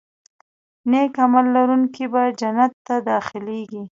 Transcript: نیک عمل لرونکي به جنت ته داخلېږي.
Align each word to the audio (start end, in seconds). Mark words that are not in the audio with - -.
نیک 0.89 1.13
عمل 1.23 1.45
لرونکي 1.55 2.05
به 2.11 2.21
جنت 2.39 2.73
ته 2.85 2.95
داخلېږي. 3.09 3.83